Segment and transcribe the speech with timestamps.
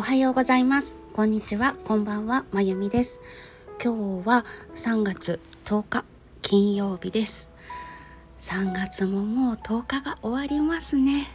[0.00, 0.96] おはようございます。
[1.12, 1.76] こんにちは。
[1.84, 2.46] こんばんは。
[2.52, 3.20] まゆみです。
[3.84, 6.06] 今日は3月10日
[6.40, 7.50] 金曜日です。
[8.40, 11.26] 3月ももう10日が終わりますね。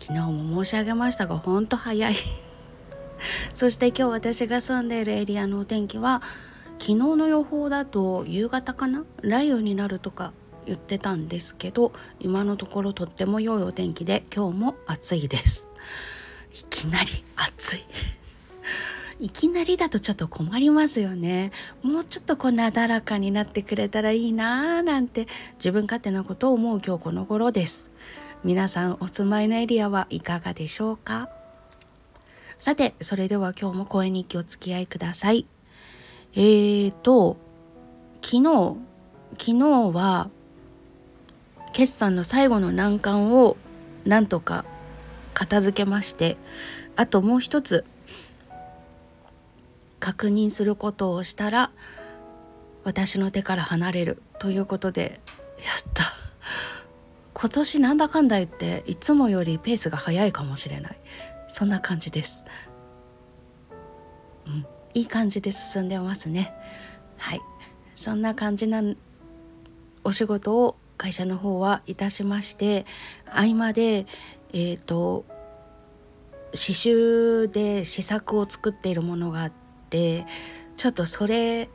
[0.00, 2.16] 昨日も申し上げましたがほんと早い。
[3.54, 6.20] そして今日私が住んでいるエリアのお天気は
[6.80, 9.04] 昨日の予報だと夕方かな？
[9.22, 10.32] 雷雨になるとか
[10.66, 15.67] 言ってたんですけど今のところとっても良いお天気で今日も暑いです。
[16.58, 17.84] いきなり暑い。
[19.20, 21.52] いきなりだとちょっと困りますよね。
[21.82, 25.26] もうちょっとこうなだらかになってくれたらいいなーなんて
[25.58, 27.90] 自分勝手なことを思う今日この頃です。
[28.44, 31.28] 皆さんお住まいのエリアはいかがでしょうか？
[32.58, 35.46] さてそれでは今日も声日記お付き合いください。
[36.34, 37.36] えーと
[38.20, 38.76] 昨日
[39.38, 40.28] 昨日は
[41.72, 43.56] 決算の最後の難関を
[44.04, 44.64] なんとか
[45.34, 46.36] 片付けまして
[46.96, 47.84] あともう一つ
[50.00, 51.70] 確認することをしたら
[52.84, 55.20] 私の手から離れるということで
[55.58, 56.04] やった。
[57.34, 60.98] 今年なんだかんだ言っていつもよりペースが速いかもしれない。
[61.46, 62.44] そんな感じです、
[64.46, 66.52] うん、いい感じで進んでますね。
[67.16, 67.40] はい。
[67.94, 68.82] そんな感じな
[70.02, 72.86] お仕事を会社の方はいたしまして
[73.26, 74.06] 合間で
[74.52, 75.24] えっ、ー、と
[76.52, 79.52] 刺繍で試作を作っているものがあっ
[79.90, 80.24] て
[80.76, 81.68] ちょっとそれ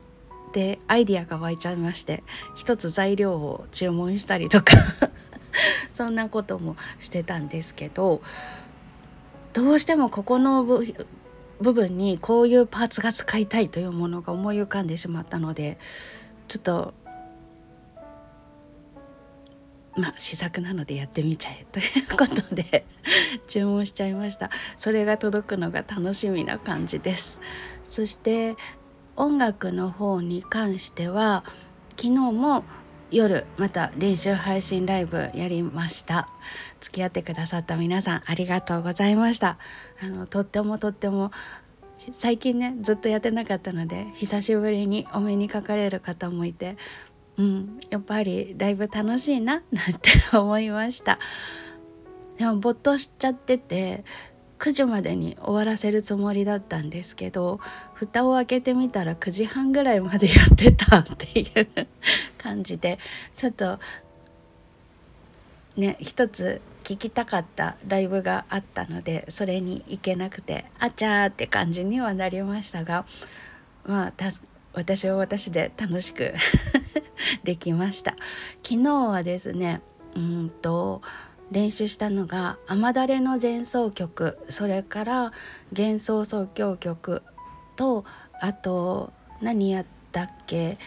[0.52, 2.22] でアイディアが湧いちゃいまして
[2.54, 4.76] 一つ材料を注文したりとか
[5.92, 8.22] そんなこともしてたんですけど
[9.52, 15.78] どうしてもここの部分にこういうパーツが使いたいというものが思い浮かんでしまったので
[16.48, 16.94] ちょっと
[19.96, 22.86] まあ試作なのでやってみちゃえということで
[23.46, 24.50] 注文しちゃいました。
[24.76, 27.40] それが届くのが楽しみな感じです。
[27.84, 28.56] そして
[29.16, 31.44] 音楽の方に関しては
[31.96, 32.64] 昨日も
[33.10, 36.28] 夜また練習配信ライブやりました。
[36.80, 39.58] 付き合ってくださった皆さんありがとうございました。
[40.02, 41.30] あのとってもとっても
[42.12, 46.76] 最近ねずっとやってなかったので久しぶりにお目にかかれる方もいて
[47.36, 51.18] うん、やっぱりライブ楽しいななんて思いました。
[52.38, 54.04] でも没頭しちゃってて
[54.58, 57.60] 9時までに終わらせるつもりだったんですけど
[57.92, 61.68] 蓋を開けてみたら9時半ぐらいまでやってたっていう
[62.38, 62.98] 感じで
[63.36, 63.78] ちょっと
[65.76, 73.06] ね一つ聞きたかったライブがあったのでそれに行けなくてあちゃーって感じにはなりましたが
[73.86, 74.12] まあ
[74.74, 76.34] 私は私で楽しく
[77.44, 78.14] できました。
[78.62, 79.80] 昨日はですね
[80.16, 81.02] うんと
[81.50, 85.32] 練習したのが「雨だれの前奏曲」それから
[85.76, 87.22] 「幻想即興曲」
[87.76, 88.04] と
[88.40, 90.78] あと何やったっけ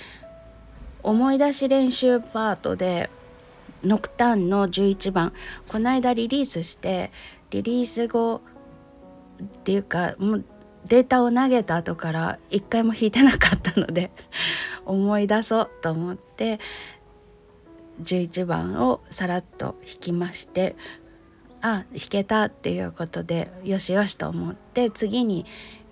[1.04, 3.10] 思い出し練習パートで
[3.84, 5.34] 「ノクターン」の11番
[5.68, 7.12] この間リリースして
[7.52, 8.42] リリース後
[9.42, 10.46] っていうかもう
[10.88, 14.12] データを投げた後から一回も弾いてなかったので
[14.86, 16.60] 思い出そうと思って
[18.02, 20.76] 11番をさらっと弾きまして
[21.62, 25.46] あ弾けたっていうことでよしよしと思って次に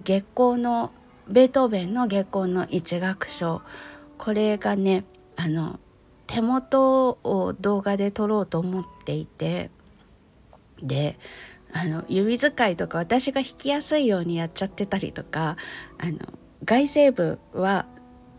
[0.04, 0.92] 月光の
[1.28, 3.62] ベートーベンの月光の一楽章。
[4.18, 5.04] これがね
[5.36, 5.80] あの
[6.28, 9.70] 手元を動画で撮ろうと思っていて
[10.86, 11.18] で
[11.74, 15.58] あの指使いとか私が弾きやすいようにやっちゃってたりとか
[15.98, 16.18] あの
[16.64, 17.86] 外声部は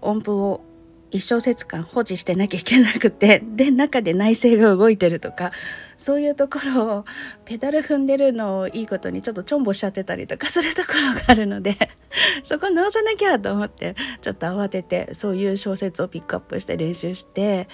[0.01, 0.63] 音符を
[1.11, 5.51] 一小節間保持してなきゃいけなくて で中で内声が動いてるとか
[5.97, 7.05] そういうところを
[7.45, 11.77] ペダル踏んでるのをいいことにちょっとちょんぼしちゃってたりとかするところがあるので
[12.43, 17.69] そこ直さなきゃと思ってちょっと慌ててそういう小説をピックアップして練習して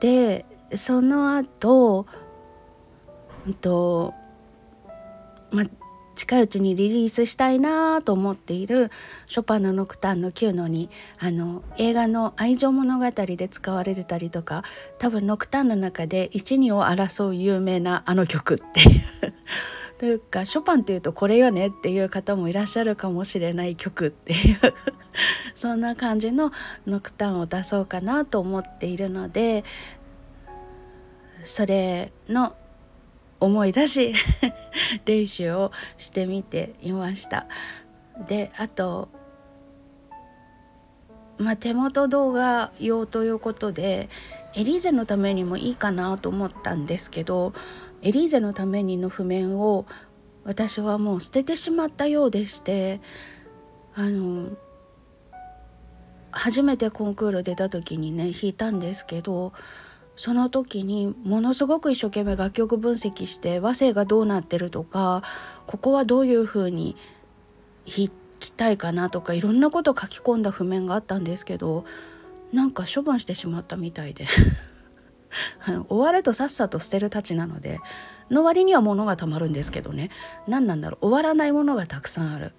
[0.00, 0.44] で
[0.76, 2.06] その後、
[3.48, 4.14] んと
[5.50, 5.64] ま、
[6.14, 8.90] 近いうちにリリースしたいなと思っている
[9.26, 10.88] ショパンのノクターンの9の2
[11.20, 14.64] あの映画の愛情物語で使われてたりとか
[14.98, 19.34] 多分ノクターンの中で12を争う有名なあの曲っていう。
[19.98, 24.58] というかショパンっていうとこれよねっていう方もいらっしゃるかもしれない曲っていう。
[25.56, 26.52] そんな感じの
[26.86, 29.64] ノクターンを出そうかなと思っているので
[31.42, 32.54] それの
[33.40, 34.14] 思い出し
[35.04, 37.46] 練習をしてみていました。
[38.26, 39.08] であと、
[41.38, 44.08] まあ、手元動画用ということで
[44.54, 47.52] エリーゼのためにもいいかなと思ったんですけど
[48.02, 49.86] エリーゼのためにの譜面を
[50.44, 53.00] 私はもう捨ててしまったようでして
[53.94, 54.50] あの
[56.30, 59.52] 初めてコンクール出た時にね弾いたんですけど
[60.18, 65.22] その時にものすごく一生懸命楽曲分析して和声がどうなってるとか
[65.68, 66.96] ここはどういう風に
[67.86, 68.08] 弾
[68.40, 71.84] きたいかなとかいろんなこと書き込んだ譜面があったんですけど
[72.52, 74.26] なんか処分してしまったみたいで
[75.64, 77.78] あの終わるとさっさと捨てるたちなので
[78.28, 80.10] の割には物がたまるんですけどね
[80.48, 82.52] 何なんだろう終わらないものがたくさんある。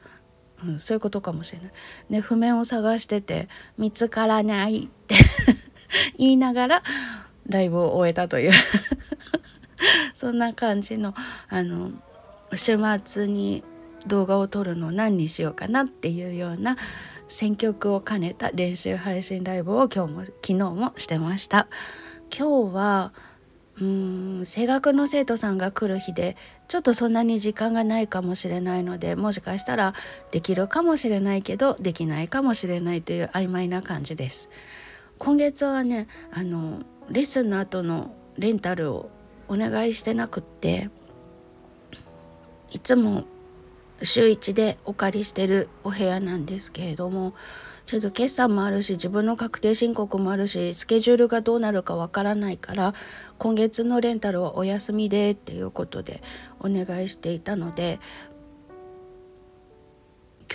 [0.61, 1.71] うん、そういうことかもしれない。
[2.09, 5.15] で譜面を探してて見つからないって
[6.17, 6.83] 言いながら
[7.49, 8.51] ライブを終えたという。
[10.13, 11.13] そんな感じの
[11.49, 11.91] あの
[12.53, 13.63] 週末に
[14.07, 16.77] 動画を撮るの何にしようかなっていうような
[17.27, 21.67] 選曲を兼ねた練習配信ライブを今日も昨日もしてました。
[22.35, 23.13] 今日は
[23.81, 26.35] うん声楽の生徒さんが来る日で
[26.67, 29.93] ちょっとそんなに時間がないかもしれないのでもしかしたら
[30.31, 34.49] できるかもしれないけどできないかもしれないという曖昧な感じです。
[35.17, 39.09] 今月はねあのレッスンの後のレンタルを
[39.47, 40.89] お願いしてなくって
[42.71, 43.25] いつも
[44.03, 47.33] 週1でお借りしてるお部屋なんですけれども
[47.87, 52.93] ちょっと決算もあるし自分の確定申告もあるしスケジュールがどうなるかわからないから
[53.39, 56.21] 今月のレンタルはお休みでっていうことで
[56.59, 57.99] お願いしていたので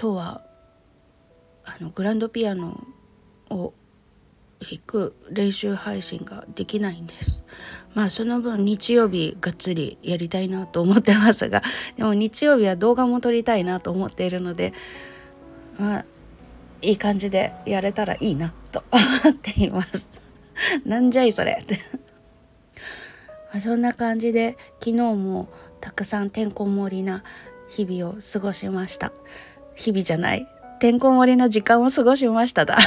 [0.01, 0.43] 今日は
[1.65, 2.87] あのグランドピアノ
[3.51, 3.75] を
[4.61, 7.45] 弾く練習配信ができないんです。
[7.95, 11.63] まあその分日曜日がっつりやりたいなと思ってますが
[11.97, 14.73] でも日曜日は動画も撮りたいなと思っているので
[15.79, 16.05] まあ
[16.83, 20.09] いい感じでやれたらいいなと思っています。
[20.85, 21.79] なんじゃいそれって。
[23.61, 25.49] そんな感じで昨日も
[25.81, 27.23] たくさんてんこ盛りな
[27.69, 29.13] 日々を過ごしました。
[29.77, 30.47] 日々じゃない。
[30.81, 32.79] てんこ盛りな時間を過ごしましただ。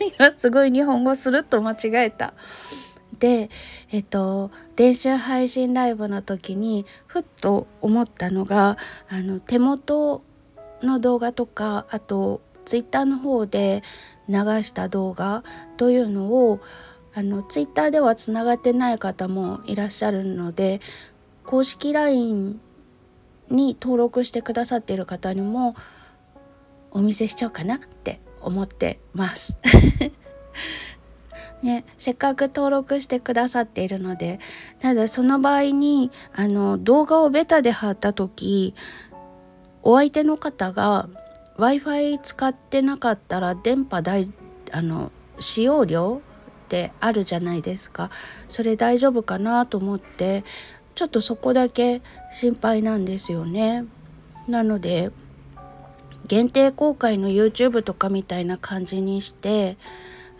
[0.00, 2.34] 今すごい日本語すると間違えた。
[3.18, 3.50] で、
[3.90, 8.76] えっと、練習配信ライブの時にふっと思ったのが
[9.08, 10.22] あの手元
[10.82, 13.82] の動画とかあとツイッターの方で
[14.28, 15.42] 流した動画
[15.76, 16.60] というのを
[17.14, 20.80] あのツイッターではつながってない方もいらっしゃるので
[21.44, 22.60] 公式 LINE
[23.48, 25.74] に登録してくださっている方にも
[26.90, 29.56] お見せしちゃおうかなって思ってます。
[31.62, 34.38] ね、せっかく登録してくださっているので
[34.78, 38.76] ただその場合にあの動画をベタで貼った時
[39.82, 41.08] お相手の方が
[41.56, 44.30] w i f i 使ってなかったら電波大
[44.70, 45.10] あの
[45.40, 46.22] 使用量
[46.66, 48.10] ってあるじゃないですか
[48.48, 50.44] それ大丈夫かなと思って
[50.94, 52.02] ちょっとそこだけ
[52.32, 53.84] 心配なんですよね。
[54.48, 55.10] なので
[56.26, 59.78] 限定公開の YouTube とかみたいな感じにして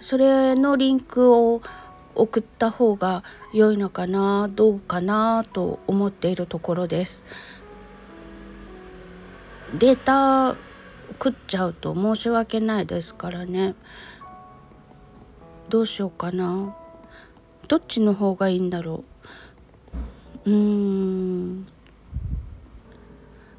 [0.00, 1.62] それのリンクを
[2.14, 3.22] 送った方が
[3.52, 7.25] 良いのかなどうかなと思っているところです。
[9.78, 10.56] データ
[11.12, 13.75] 食っちゃうと申し訳ないですからね。
[15.69, 16.75] どうしようかな。
[17.69, 19.04] どっちの方がいいんだろ
[20.44, 20.50] う。
[20.50, 21.66] うーん。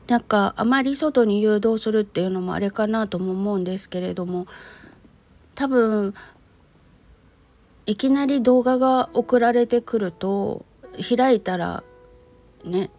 [0.09, 4.47] なんかあまり外に誘導するっていうのもあれかなとも思うんですけれども
[5.53, 6.15] 多分
[7.85, 10.65] いきなり動画が送られてくると
[11.17, 11.83] 開いたら
[12.65, 12.89] ね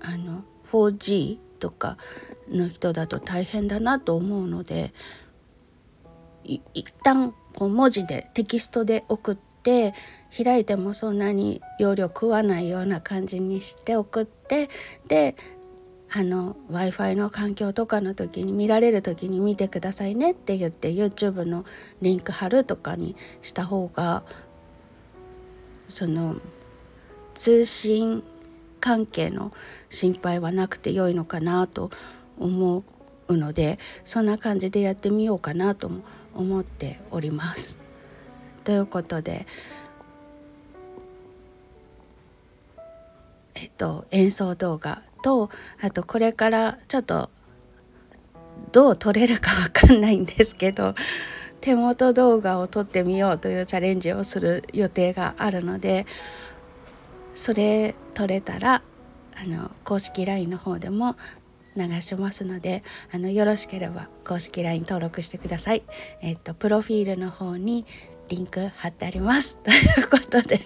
[0.00, 1.96] あの 4G とか
[2.48, 4.94] の人だと大変だなと思うので
[6.44, 9.92] 一旦こう文字でテキストで送って
[10.42, 14.68] 開いてもそんなに容量食わないような感じにして送って
[15.08, 15.34] で
[16.12, 21.64] あの w i f i の環境とかの時に見られる時に見てくださいねって言って YouTube の
[22.02, 24.24] リンク貼るとかにした方が
[25.88, 26.36] その
[27.34, 28.24] 通信
[28.80, 29.52] 関係の
[29.88, 31.90] 心配はなくて良いのかなと
[32.38, 32.84] 思
[33.28, 36.02] うのでそんな感じでやってみようかなとも
[36.34, 37.78] 思っております。
[38.64, 39.46] ということで
[43.60, 45.50] えっと演奏動画と
[45.80, 47.30] あとこれからちょっと
[48.72, 50.94] どう撮れるかわかんないんですけど
[51.60, 56.06] 手元動画を撮ってみようというチャレンジをする予定があるので
[57.34, 58.82] それ撮れたら
[59.36, 61.16] あの公式 LINE の方でも
[61.76, 65.82] 流しますのであのよろしければ公式 LINE 登録してください。
[66.20, 67.86] えっとプロフィールの方に
[68.30, 69.58] リンク貼ってあります。
[69.62, 70.60] ということで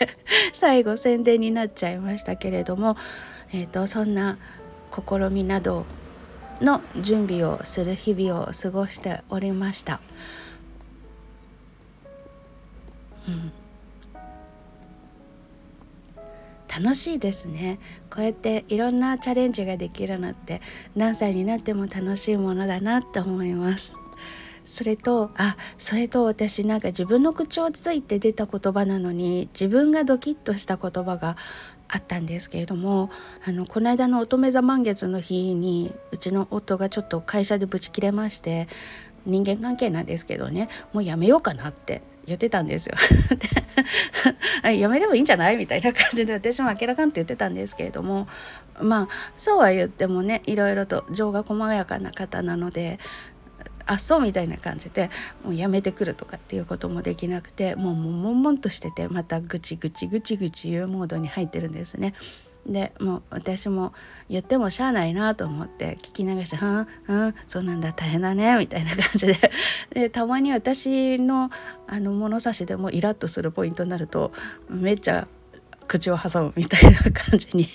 [0.53, 2.97] 最後宣伝になっちゃいましたけれども、
[3.53, 4.39] えっとそんな
[4.93, 5.87] 試みなど
[6.61, 10.01] の準備をする日々を過ごしておりました。
[13.27, 13.53] うん
[16.77, 17.79] 楽しいですね
[18.11, 20.61] こうやっていろんなチャレンジができるのって
[20.97, 23.95] 何歳になっても楽しいものだなと思います
[24.67, 31.37] それとあそれと私なんか自分の口をついて出た言葉なのに自分がドキッとした言葉が
[31.89, 33.11] あったんですけれども
[33.47, 38.69] あのこの間の乙女座満月の日にうちの夫がちょっと会社でブチ切れまして
[39.27, 42.97] 人間関係なんですけどねもうやめようかなって言ってたんですよ。
[44.71, 45.59] やめればいいんじゃない？
[45.59, 48.27] みたいな感じで私も明らかんって言ってたんですけれども
[48.81, 52.99] まあそうは言ってもねいろいろと情が細やかな方なので
[53.87, 55.11] あっそうみたいな感じで
[55.45, 62.15] もうやめてくるとかっていうこともできなくてもう悶々としててまたぐちぐちぐちぐち言うモードに入ってるんですね。
[62.67, 63.93] でもう私も
[64.29, 69.51] 言ってもしゃあないなと思って聞き流して「はんうんそうなんだ大変だね」みたいな感じで
[69.91, 71.51] でたまに私の
[71.87, 74.33] あの物差しでもイラッとするポイントになると
[74.71, 75.29] めっちゃ
[75.87, 77.69] 口を挟むみたいな感じに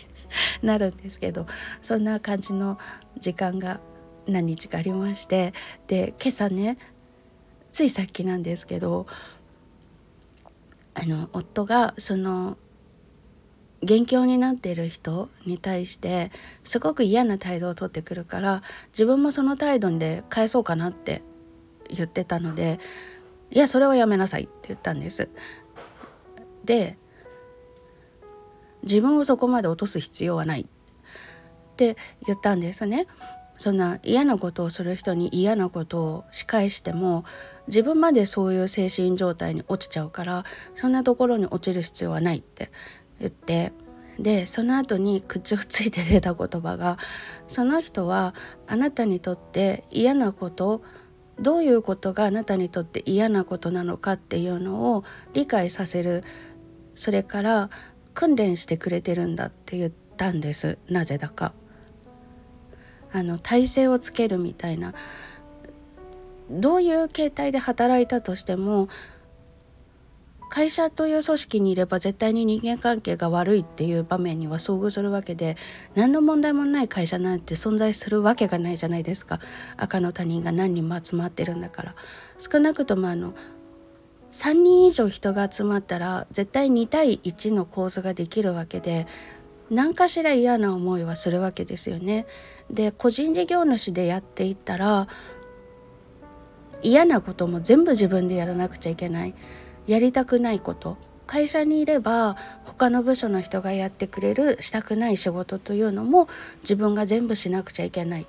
[0.64, 1.46] なるんですけど
[1.82, 2.80] そんな感じの
[3.20, 3.80] 時間が
[4.30, 5.54] 何日かありまして
[5.88, 6.78] で今朝ね
[7.72, 9.08] ついさっきなんですけど
[10.94, 12.58] あの夫がその
[13.82, 16.32] 元凶になっている人に対して
[16.64, 21.22] すごく嫌な態度をとってくるから自分もその態度で返そうかなって
[21.88, 22.80] 言ってたので
[23.52, 25.30] いやそれはやめなさいって言ったんです。
[26.66, 26.98] で
[28.84, 30.66] 自分をそこまで落とす必要はないっ
[31.76, 33.08] て言ったんですね。
[33.60, 37.26] そんな嫌なことをする人に嫌なことを仕返しても
[37.68, 42.72] 自分までそういう精神状態に落ちちゃうからそんなところに落ちる必要はないって
[43.20, 43.74] 言って
[44.18, 46.98] でその後に口をついて出た言葉が
[47.50, 48.34] その人は
[48.66, 50.82] あなたにとって嫌なこと
[51.38, 56.24] どういうことがあなたにとって嫌なことなのかっていうのを理解させる
[56.96, 57.70] それから
[58.14, 61.52] 訓練してくれてるんだって言ったんですなぜだか。
[63.12, 64.94] あの体勢をつけるみたいな
[66.50, 68.88] どういう形態で働いたとしても
[70.50, 75.56] 会社という組織にいれば絶対に人間関係が悪いっていう場面には遭遇するわけで
[75.94, 79.40] 何の問題もない会社なんて存在するわけがないじゃないですか。
[79.78, 81.96] 赤の他人が何人も集まってるんだから。
[82.40, 83.36] 少なくともあの
[84.32, 89.06] 3人以上人が集まったら絶対2対1の構図ができるわけで
[89.70, 92.26] 何かしら嫌な思いはするわけですよね。
[92.70, 95.08] で個人事業主でやっていったら
[96.82, 99.34] 嫌なことも全部自分でやらなくちゃいけない
[99.88, 100.98] やりたくないこと
[101.28, 106.28] 会社にいれば他の部署の人がやってくれるしたくない仕事というのも
[106.62, 108.28] 自分が全部しなくちゃいけない。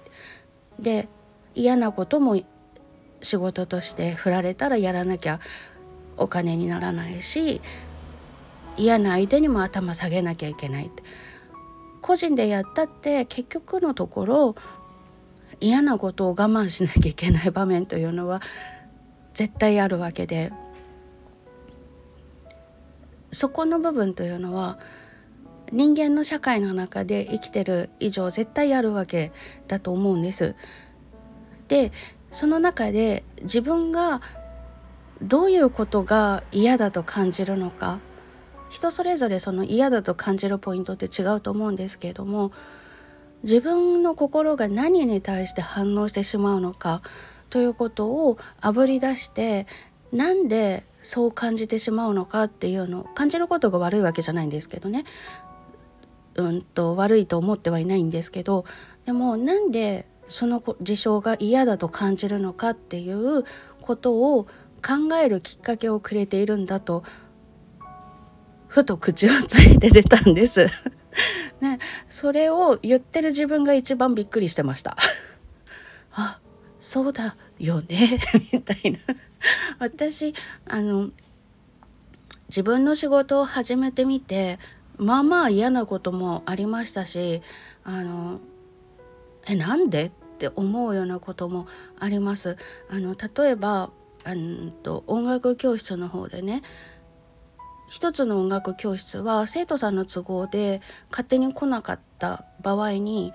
[0.78, 1.08] で
[1.54, 2.40] 嫌なことも
[3.22, 5.40] 仕事として振られたらやらなきゃ
[6.16, 7.60] お金にならないし
[8.76, 10.90] 嫌な相手にも頭下げなきゃいけない
[12.10, 14.56] 個人でやったって結局のところ
[15.60, 18.40] 嫌なことを我慢しなきゃいけない場面というのは
[19.32, 20.50] 絶対あるわけで
[23.30, 24.80] そこの部分というのは
[25.70, 29.30] 人間の社会の中で生きてる以上絶対あるわけ
[29.68, 30.56] だと思うんです。
[31.68, 31.92] で
[32.32, 34.20] その中で自分が
[35.22, 38.00] どういうことが嫌だと感じるのか
[38.70, 42.52] 人それぞれその嫌だと感じるポイントって違うと思うんですけれども
[43.42, 47.02] 自分の心が何に対して反応してしまうのか
[47.50, 49.66] ということをあぶり出して
[50.12, 55.04] なんでそう感じてしまうのかっていうのを感じることが悪いわけじゃないんですけどね。
[56.36, 58.64] うんと悪いと思ってはいないんですけど
[59.04, 63.44] でもなんでその事象が嫌だと感じるのかっていう
[63.80, 67.02] ことを考えるきっかけをくれているんだと
[68.70, 70.68] ふと口をついて出たんです。
[71.60, 74.96] ね、それを言ってる自分が一番びっくりしてました。
[76.14, 76.38] あ
[76.78, 78.20] そうだよね。
[78.52, 78.98] みたいな。
[79.80, 80.34] 私
[80.66, 81.10] あの
[82.48, 84.60] 自分の仕事を始めてみて
[84.98, 87.42] まあまあ嫌なこともありましたし
[87.82, 88.38] あの
[89.46, 91.66] えなんでって思うようなことも
[91.98, 92.56] あります。
[92.88, 93.90] あの例えば
[94.22, 96.62] あのと音楽教室の方でね
[97.90, 100.80] 一つの音楽教室は生徒さんの都合で
[101.10, 103.34] 勝手に来なかった場合に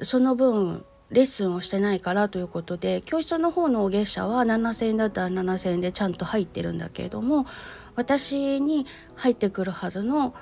[0.00, 7.46] その分レッスンをしてないからということで教室の方のお月謝は7,000円だったら7,000円でちゃんと入ってるんだけれども
[7.96, 10.34] 私に入ってくるはずの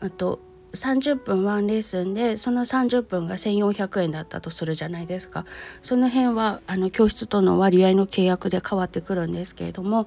[0.00, 0.40] あと
[0.72, 5.46] 30分ワンレッスンでその30分が1,400円だったとするじゃないですか。
[5.82, 10.06] その辺はあの教室との割合の契約で変わってくるんですけれども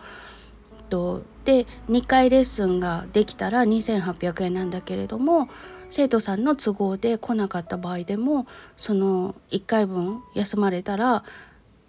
[0.92, 5.50] とで2回レッスンができたら2,800円なんだけれども
[5.90, 8.46] 生徒さんの都合で来なかった場合でも
[8.78, 11.24] その1回分休まれたら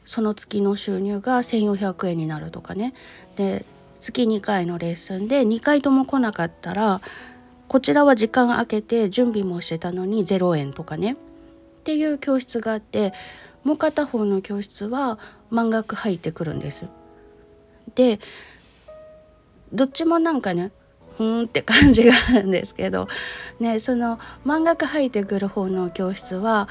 [0.05, 2.95] その月の収入が1,400円になるとかね
[3.37, 3.67] で
[4.01, 7.01] 月2回のレッスンで2回とも来なかったら
[7.69, 11.17] こちらは時間空けて準備もしてたのに0円とかねっ
[11.85, 13.13] ていう教室があって
[13.65, 15.19] もう片方の教室は
[15.51, 16.87] 満額入ってくるんです。
[17.95, 18.21] で
[19.73, 20.73] どっちもなんかね
[21.17, 23.09] ふーんって感じがあるんですけど、
[23.61, 26.69] ね、その満額入ってくる方の教室は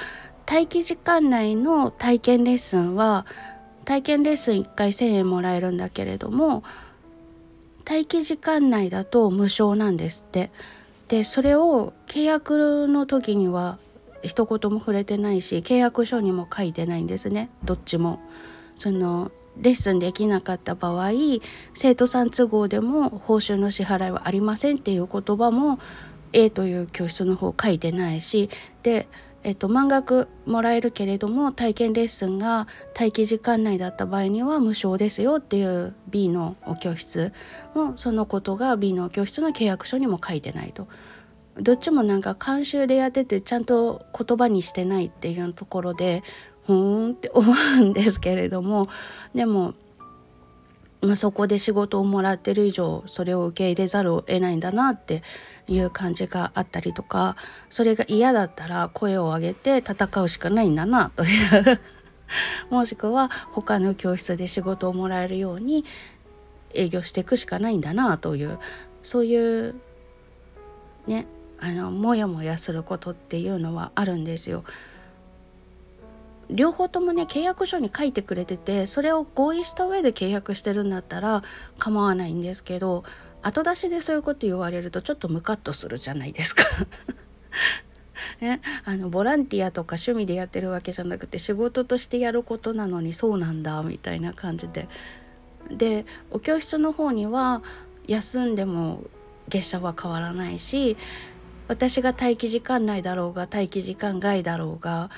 [0.50, 3.26] 待機時間内の体験レッスンは
[3.86, 6.64] 体験レッスン1回1,000円もらえるんだけれども
[7.88, 10.52] 待機時間内だと無償なんですって。
[11.08, 13.78] でそれを契約の時には
[14.24, 18.22] 一言も触れてないし契約書にも書いてないんですねどっちも。
[18.78, 21.12] そのレッスンできなかった場合
[21.74, 25.80] 生徒さん都合でも報酬の支払いはありませんっていう言葉も
[26.34, 28.50] A という教室の方書いてないし
[28.84, 29.08] で、
[29.44, 32.68] えっと、満額もらえるけれども体験レッスンが
[32.98, 37.34] 待機時間内だった場合には無償ですよっていう B のお教室
[37.76, 40.88] もそのことが B の教室の契約書にも書いてないと。
[41.60, 46.24] どっちもなんか監修でやっててちゃんと言葉にしてないっていうところで
[46.72, 48.88] ふーんって思うんですけれども
[49.36, 49.74] でも、
[51.02, 55.22] まあ、そこで仕事をもらってる以上それを受け入れざるを得ないんだなって
[55.68, 57.36] いう感じがあったりとか
[57.70, 61.82] それが嫌だったら声を上げて戦うしかないんだなという
[62.70, 65.84] もしくは他の教室で仕事をもらえるように
[66.74, 68.58] 営業していくしかないんだなという
[69.04, 69.76] そういう
[71.08, 71.26] ね
[71.60, 74.64] あのモヤモヤすることっていうのはあるんですよ。
[76.52, 81.44] 両方ともね契約書に書いてくれててそれを合意した上で契約してるんだったら
[81.78, 83.04] 構わないんですけど
[83.42, 86.64] 後出しでそういうこと言われるとちょっとムカッとするじゃないですか。
[88.40, 94.88] ね、あのボランティアとか趣味でやってるわけじゃなくて仕事としてやることなのにそうなんだみたいな感じで。
[95.70, 97.62] でお教室の方には
[98.08, 99.04] 休んでも
[99.48, 100.98] 月謝は変わらないし
[101.68, 105.10] 私が待機時間内だろうが待機時間外だろうが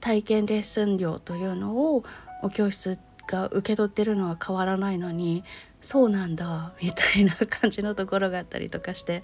[0.00, 2.04] 体験レッスン料というのを
[2.42, 5.44] お教室が受け取ってるのは変わらないのに
[5.80, 9.22] そうなんだみたいな感じのところがあったりとかして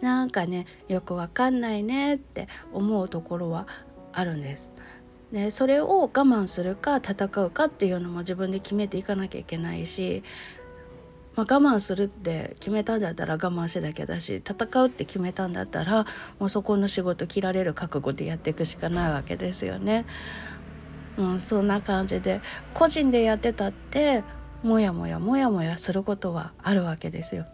[0.00, 3.66] なんかねよくわかんないねって思うところは
[4.12, 4.72] あるんです。
[5.32, 10.22] でそれを我慢するか戦うかっていうのも自分で決めていかなきゃいけないし
[11.34, 16.04] まあ、我慢するって決めたんだったら我慢しなきゃだし戦うって決めたんだったら
[16.38, 20.04] もうそこの仕事切られる覚悟でやっていくしかないわけですよね。
[21.16, 22.40] うん、そんな感じで
[22.74, 24.24] 個人でやってたって
[24.62, 27.46] もやもやもやもやすることはあるわけですよ。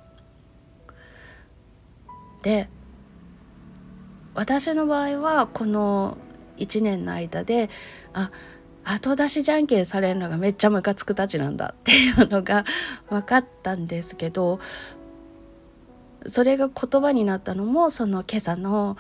[2.43, 2.69] で
[4.35, 6.17] 私の場合はこの
[6.59, 7.71] 1年の間で
[8.13, 8.31] あ
[8.91, 12.65] 後出しじゃんけんされるのがめっちゃムカつくたちなんだっていうのが
[13.11, 14.61] 分かったんですけど
[16.27, 18.97] それが言葉になったのもその今朝の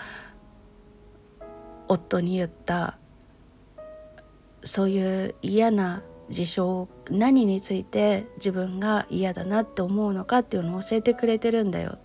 [1.88, 2.98] 夫に言った
[4.62, 11.98] そういう嫌な事象何について自分が嫌だなって思うのかっていうのを教えてくれてるんだよ。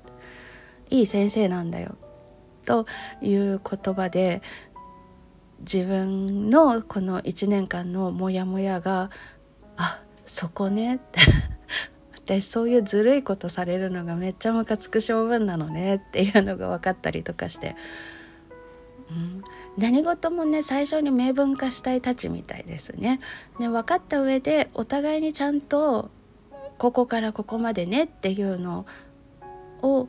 [0.89, 1.97] いい先生なんだよ。
[2.65, 2.85] と
[3.21, 4.41] いう言葉で
[5.63, 9.09] 自分のこの1年間のモヤモヤが
[9.77, 10.95] あそこね。
[10.95, 11.21] っ て
[12.13, 15.95] 私そういうずるいことされるのがめっちゃムカつく性分なのね。
[15.95, 17.75] っていうのが分かったりとかして、
[19.09, 19.43] うん、
[19.77, 23.19] 何事もね最初に明文化したいたちみたいですね。
[23.59, 26.09] ね分かった上でお互いにちゃんと
[26.77, 28.85] ここからここまでねっていうの
[29.81, 30.07] を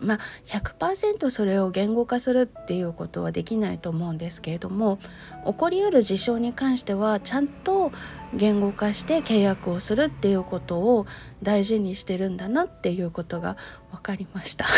[0.00, 4.98] まあ、100%それを言語化するっていうことはできないと思うんですけれども
[5.46, 7.92] 起こりうる事象に関してはちゃんと
[8.34, 11.06] 言語化して契約をするっていうことを
[11.42, 13.56] 大事にしてるんだなっていうことが
[13.90, 14.66] 分かりました。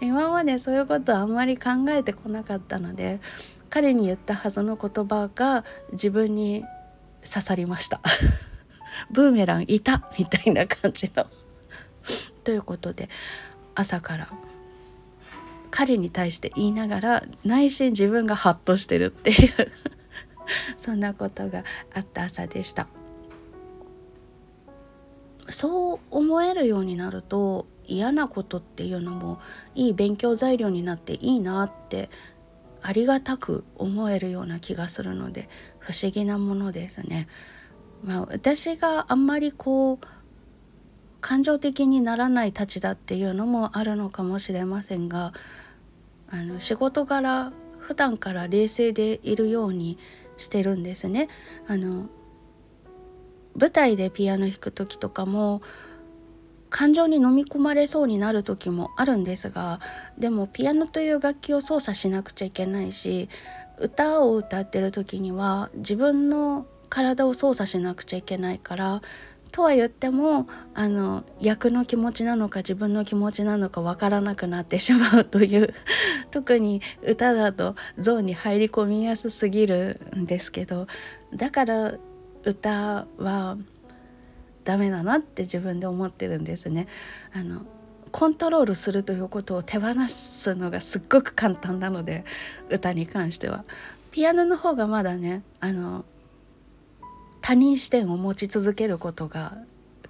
[0.00, 3.20] 今までそういうことはあんまり考えてこなかったので
[3.68, 6.64] 彼に言ったはずの言葉が自分に
[7.24, 8.00] 刺さりました。
[9.10, 11.26] ブーメランいたみたいな感じの。
[12.44, 13.08] ということで
[13.74, 14.28] 朝から
[15.70, 19.72] 彼に対して言いながら内心自分がハッとしてるっていう
[20.76, 22.88] そんなことがあった朝でした。
[25.50, 29.40] そう思えるようになると嫌なことっていうのも
[29.74, 32.10] いい勉強材料になっていいなって
[32.82, 37.28] ありがたく思えるような気がするので不思議なものですね。
[38.04, 40.06] まあ、私があんまりこう
[41.28, 45.34] 感情的にならないたちだっていうのもあるのかもしれませんが
[46.30, 49.98] あの仕事柄普段から冷静でいるように
[50.38, 51.28] してるんですね。
[51.66, 52.06] あの
[53.58, 55.60] 舞台でピアノ弾く時とかも
[56.70, 59.80] 感情に飲み込まれそうになる時もあるんですが
[60.16, 63.28] でもピアノという楽器を操作しなくちゃいけないし
[63.78, 69.02] 歌を歌ってる時には自分の体を操作しなくちゃいけないから
[69.52, 75.74] とは言ってもあの役の気持ちなのか自分の気持ちなのか分からなくなってしまうという
[76.30, 80.86] 特に歌だとゾーンに入り込みやすすぎるんですけど
[81.34, 81.94] だから
[82.44, 83.56] 歌は
[84.64, 86.86] ダメだなって自分で思ってるんですね。
[87.32, 87.62] あの
[88.10, 92.24] コントロールするということを手放すのがすっごく簡単なので
[92.70, 93.64] 歌に関しては
[94.10, 96.04] ピアノの方がまだねあの
[97.48, 99.56] 他人視点を持ち続けることが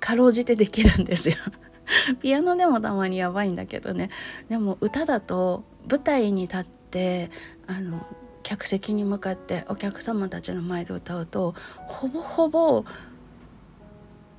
[0.00, 1.36] かろうじてできるんですよ。
[2.20, 4.10] ピアノでもたまにやばいんだけどね。
[4.48, 7.30] でも歌だと舞台に立って
[7.68, 8.04] あの
[8.42, 11.54] 客席に向かってお客様たちの前で歌うと
[11.86, 12.84] ほぼほぼ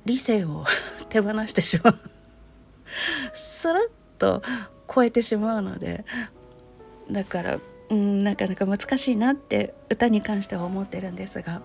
[0.04, 0.66] 理性を
[1.08, 1.98] 手放してしまう。
[3.32, 4.42] スルッと
[4.94, 6.04] 超えてしまうので
[7.10, 7.58] だから
[7.88, 11.62] うんなかなか難しいなって歌に関しては思ってるんですが、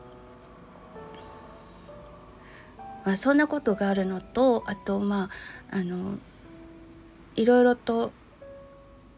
[3.05, 5.29] まあ、そんなことがあるのとあとま
[5.71, 6.17] ああの
[7.35, 8.11] いろいろと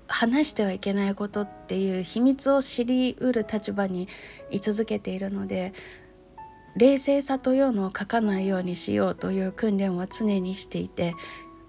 [0.07, 4.07] 話してはいけないことっていう秘密を知りうる立場に
[4.51, 5.73] 居続けているので
[6.75, 11.15] 冷静さというのを書かないようにしようという訓練は常にしていて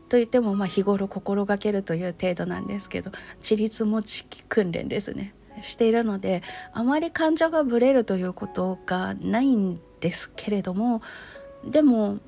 [0.08, 5.34] といってもまあ日頃心がけるという程度なんですけど自立持ち訓練ですね。
[5.62, 11.02] しているのであまり感情がぶれるということがないんですけれども
[11.70, 12.18] でも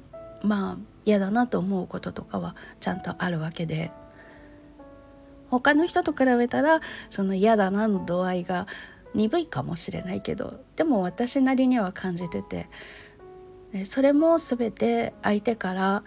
[0.42, 3.90] まあ嫌だなと思うこととかはちゃんとあるわけで。
[5.50, 8.68] 他の人と比べたらその嫌だなの度合いが
[9.14, 12.68] 鈍いかもしれないけどでも私なりには感じてて。
[13.84, 16.02] それも全て相手から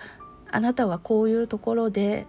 [0.51, 2.27] あなたはこういうところで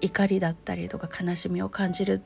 [0.00, 2.22] 怒りだったりとか悲しみを感じる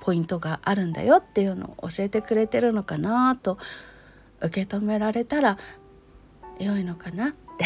[0.00, 3.58] ポイントがあるんだよっていうのを教えてくれてるのかなと
[4.40, 5.58] 受け止められたら
[6.58, 7.28] 良いのかな？
[7.28, 7.64] っ て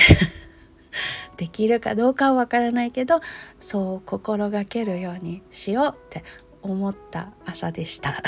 [1.36, 3.20] できるかどうかはわからないけど
[3.60, 6.22] そう心がけるようにしようって
[6.62, 8.22] 思った朝でした。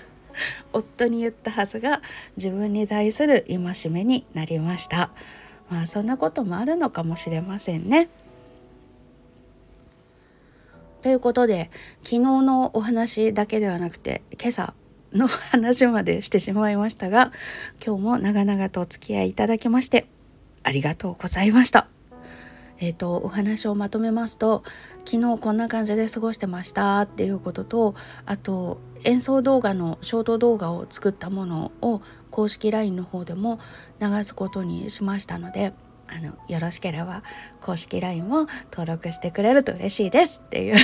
[0.72, 2.02] 夫に言ったはずが
[2.36, 5.10] 自分に対する戒めになりました。
[5.70, 8.08] まあそんなこともあるのかもしれませんね。
[11.02, 11.70] ということで
[12.02, 14.74] 昨日のお話だけではなくて今朝
[15.16, 17.32] の話までしてしまいましたが
[17.84, 20.06] 今日も長々とお付き合いいただきまして
[20.62, 21.88] ありがとうございました。
[22.78, 24.62] えーと、お話をまとめますと
[25.06, 27.94] 昨日こんな感じで過ごしてましたっていうことと
[28.26, 33.60] あと演奏動画のショート動画を作ったものを公式 LINE の方でも
[34.00, 35.72] 流すことにしましたので
[36.08, 37.22] あのよろしければ
[37.60, 40.76] 公式 LINE も登録してくれると嬉しいですっていう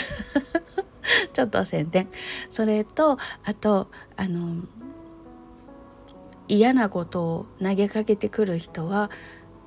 [1.32, 2.08] ちょっと宣伝
[2.48, 4.64] それとあとあの
[6.48, 9.10] 嫌なことを投げかけてくる人は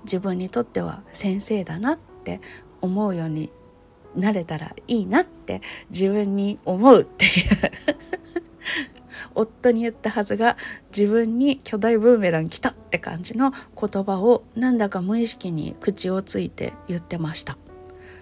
[0.03, 2.41] 自分にとっては先生だなって
[2.81, 3.51] 思うように
[4.15, 7.31] なれたらいいなって自分に思うっていう。
[9.37, 10.55] 夫に言ったはずが
[10.95, 17.57] 自分に巨大ブーメラン来たって感じの言葉をなんだか無意識に口をついて言ってました。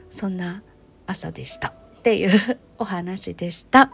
[0.09, 0.63] そんな
[1.05, 1.82] 朝でした。
[2.03, 3.89] っていうお話でした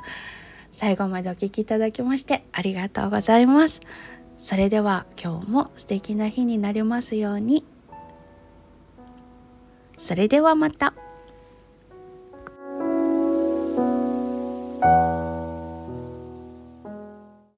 [0.72, 3.82] 最後までお聴きいただきましてありがとうございます
[4.40, 7.66] それでは今日も素敵な日になりますように。
[9.98, 10.94] それではまた。